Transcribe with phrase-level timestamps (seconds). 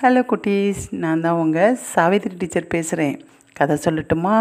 [0.00, 0.82] Hello குட்டீஸ்.
[1.02, 3.16] நான் தான் உங்கள் சாவித்ரி டீச்சர் பேசுகிறேன்
[3.58, 4.34] கதை சொல்லட்டுமா?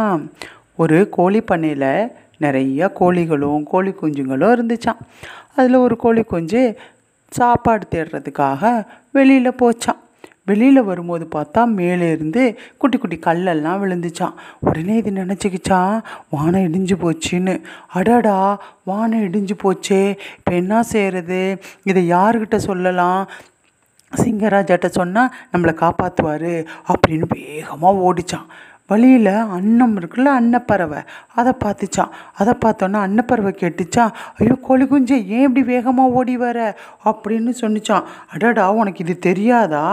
[0.76, 2.12] ஒரு கோழி பண்ணையில்
[2.44, 5.02] நிறைய கோழிகளும் கோழி குஞ்சுங்களும் இருந்துச்சான்
[5.56, 6.62] அதில் ஒரு கோழி குஞ்சு
[7.32, 8.72] சாப்பாடு தேடுறதுக்காக
[9.18, 10.00] வெளியில் போச்சான்
[10.52, 12.44] வெளியில் வரும்போது பார்த்தா மேலே இருந்து
[12.78, 15.98] குட்டி குட்டி கல்லெல்லாம் விழுந்துச்சான் உடனே இது நினச்சிக்கிச்சான்
[16.30, 17.56] வானம் இடிஞ்சு போச்சுன்னு.
[17.88, 18.40] அடடா
[18.92, 20.04] வானம் இடிஞ்சு போச்சே.
[20.38, 21.42] இப்போ என்ன செய்கிறது
[21.84, 23.22] இதை யாருக்கிட்ட சொல்லலாம்?
[24.12, 26.52] சிங்கராஜாட்ட சொன்னால் நம்மளை காப்பாற்றுவார்
[26.92, 28.48] அப்படின்னு வேகமாக ஓடிச்சான்.
[28.90, 31.00] வழியில் அன்னம் இருக்குல்ல அன்னப்பறவை
[31.36, 34.86] அதை பார்த்துச்சான் அதை பார்த்தோன்னா அன்னப்பறவை கேட்டுச்சான் ஐயோ கோழி
[35.30, 36.60] ஏன் இப்படி வேகமாக ஓடி வர?
[37.06, 38.06] அப்படின்னு சொன்னிச்சான்.
[38.32, 39.84] அடடா உனக்கு இது தெரியாதா?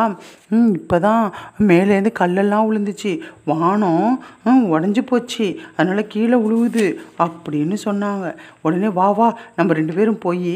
[0.51, 1.25] ம் இப்போ தான்
[1.69, 3.13] மேலேருந்து கல்லெல்லாம் விழுந்துச்சு
[3.45, 4.07] வானம்
[4.45, 5.47] ம், உடஞ்சி போச்சு.
[5.77, 6.87] அதனால் கீழே விழுவுது
[7.19, 8.27] அப்படின்னு சொன்னாங்க.
[8.63, 10.55] உடனே வா வா நம்ம ரெண்டு பேரும் போய்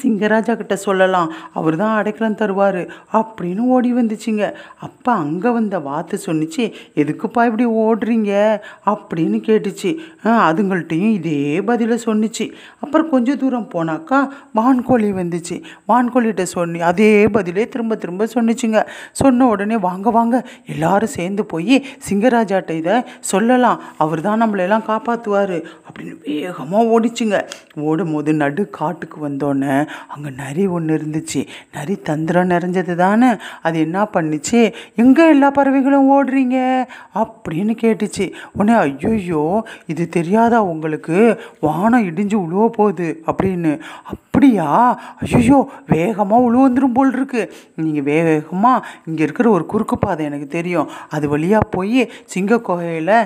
[0.00, 1.32] சிங்கராஜா கிட்ட சொல்லலாம்.
[1.52, 2.88] அவர் தான் அடைக்கலம் தருவார்.
[3.12, 4.52] அப்படின்னு ஓடி வந்துச்சுங்க.
[4.78, 8.60] அப்போ அங்கே வந்த வாத்து சொன்னிச்சு எதுக்குப்பா இப்படி ஓடுறீங்க?
[8.86, 9.96] அப்படின்னு கேட்டுச்சு.
[10.24, 12.52] அதுங்கள்ட்டையும் இதே பதிலை சொன்னிச்சு.
[12.80, 15.62] அப்புறம் கொஞ்ச தூரம் போனாக்கா வான்கோழி வந்துச்சு.
[15.88, 18.86] வான்கோழிகிட்ட சொன்னி அதே பதிலே திரும்ப திரும்ப சொன்னிச்சுங்க.
[19.12, 23.80] சொன்ன உடனே வாங்க வாங்க எல்லாரும் சேர்ந்து போய் சிங்கராஜாட்ட இதை சொல்லலாம்.
[23.96, 25.56] அவர் தான் நம்மளெல்லாம் காப்பாற்றுவார்
[25.86, 27.40] அப்படின்னு வேகமாக ஓடிச்சுங்க.
[27.80, 31.46] ஓடும் போது நடு காட்டுக்கு வந்தோடனே அங்கே நரி ஒன்று இருந்துச்சு.
[31.72, 33.30] நரி தந்திரம் நிறைஞ்சது தானே?
[33.62, 34.60] அது என்ன பண்ணுச்சு?
[34.96, 36.58] எங்கே எல்லா பறவைகளும் ஓடுறீங்க?
[37.14, 38.26] அப்படின்னு கேட்டுச்சு.
[38.52, 41.18] உடனே ஐயோயோ இது தெரியாதா உங்களுக்கு?
[41.60, 43.08] வானம் இடிஞ்சு உழுவ போகுது.
[43.26, 43.72] அப்படின்னு.
[44.12, 44.68] அப்படியா?
[45.34, 47.42] ஐயோ வேகமாக உழுவந்துரும் போல் இருக்கு.
[47.74, 50.90] நீங்கள் வேகமாக இங்கே இருக்கிற ஒரு குறுக்கு பாதை எனக்கு தெரியும்.
[51.08, 53.16] அது வழியாக போய் சிங்க குகையில்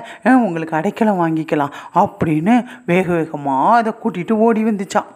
[0.45, 1.75] உங்களுக்கு அடைக்கலம் வாங்கிக்கலாம்.
[2.03, 5.11] அப்படின்னு வேக வேகமாக அதை கூட்டிகிட்டு ஓடி வந்துச்சான்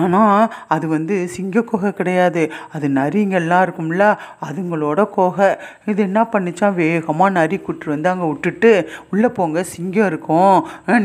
[0.00, 2.42] ஆனால் அது வந்து சிங்க குகை கிடையாது.
[2.74, 4.06] அது நரிங்கெல்லாம் இருக்கும்ல
[4.48, 5.50] அதுங்களோட குகை.
[5.92, 8.72] இது என்ன பண்ணிச்சா வேகமாக நரி குட்டு வந்து அங்கே விட்டுட்டு
[9.12, 10.58] உள்ளே போங்க சிங்கம் இருக்கும்.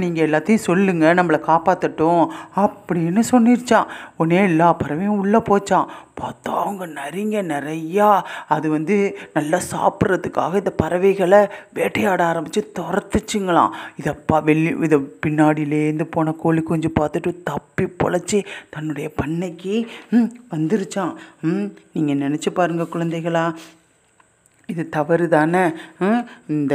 [0.03, 2.23] நீங்கள் எல்லாத்தையும் சொல்லுங்கள் நம்மளை காப்பாற்றட்டும்
[2.65, 3.89] அப்படின்னு சொல்லிருச்சான்.
[4.21, 5.89] உடனே எல்லா பறவையும் உள்ளே போச்சான்.
[6.19, 8.07] பார்த்தா அவங்க நரிங்க நிறையா.
[8.53, 8.95] அது வந்து
[9.35, 11.41] நல்லா சாப்பிட்றதுக்காக இந்த பறவைகளை
[11.77, 13.75] வேட்டையாட ஆரம்பித்து துரத்துச்சுங்களாம்.
[13.99, 18.39] இதை பா வெளி இதை பின்னாடியிலேருந்து போன கோழி குஞ்சு பார்த்துட்டு தப்பி பொழைச்சி
[18.77, 19.75] தன்னுடைய பண்ணைக்கு
[20.55, 21.13] வந்துருச்சான்
[21.95, 23.45] நீங்கள் நினச்சி பாருங்கள் குழந்தைகளா.
[24.69, 25.61] இது தவறு தானே
[26.55, 26.73] இந்த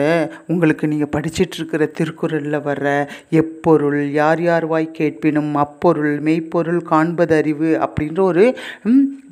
[0.52, 2.86] உங்களுக்கு நீங்கள் படிச்சிட்ருக்கிற திருக்குறளில் வர்ற
[3.40, 8.44] எப்பொருள் யார் யார் வாய் கேட்பினும் அப்பொருள் மெய்ப்பொருள் காண்பது அறிவு அப்படின்ற ஒரு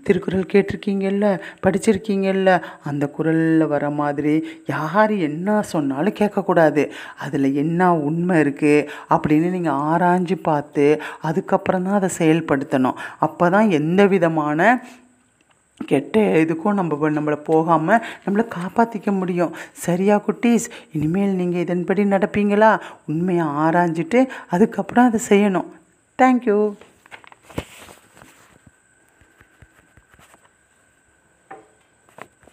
[0.07, 1.27] திருக்குறள் கேட்டிருக்கீங்கல்ல
[1.65, 2.51] படிச்சிருக்கீங்கல்ல
[2.89, 4.35] அந்த குறளில் வர மாதிரி
[4.75, 6.83] யார் என்ன சொன்னாலும் கேட்கக்கூடாது.
[7.25, 10.87] அதில் என்ன உண்மை இருக்குது அப்படின்னு நீங்கள் ஆராய்ஞ்சு பார்த்து
[11.29, 13.01] அதுக்கப்புறம் தான் அதை செயல்படுத்தணும்.
[13.27, 14.61] அப்போ தான் எந்த விதமான
[15.87, 19.55] கெட்ட இதுக்கும் நம்ம நம்மளை போகாமல் நம்மளை காப்பாற்றிக்க முடியும்.
[19.73, 20.67] சரியா குட்டீஸ்?
[20.93, 22.81] இனிமேல் நீங்கள் இதன்படி நடப்பீங்களா?
[23.07, 25.67] உண்மையை ஆராய்ஞ்சிட்டு அதுக்கப்புறம் அதை செய்யணும்.
[26.23, 26.73] தேங்க்யூ